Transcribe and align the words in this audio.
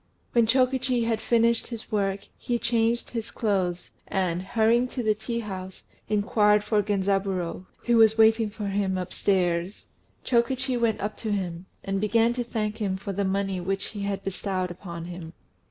When 0.33 0.47
Chokichi 0.47 1.03
had 1.03 1.21
finished 1.21 1.67
his 1.67 1.91
work, 1.91 2.21
he 2.35 2.57
changed 2.57 3.11
his 3.11 3.29
clothes, 3.29 3.91
and, 4.07 4.41
hurrying 4.41 4.87
to 4.87 5.03
the 5.03 5.13
tea 5.13 5.41
house, 5.41 5.83
inquired 6.09 6.63
for 6.63 6.81
Genzaburô, 6.81 7.67
who 7.83 7.97
was 7.97 8.17
waiting 8.17 8.49
for 8.49 8.65
him 8.65 8.97
upstairs. 8.97 9.85
Chokichi 10.25 10.75
went 10.75 11.01
up 11.01 11.15
to 11.17 11.31
him, 11.31 11.67
and 11.83 12.01
began 12.01 12.33
to 12.33 12.43
thank 12.43 12.79
him 12.79 12.97
for 12.97 13.13
the 13.13 13.23
money 13.23 13.61
which 13.61 13.89
he 13.89 14.01
had 14.01 14.23
bestowed 14.23 14.71
upon 14.71 15.05
him. 15.05 15.33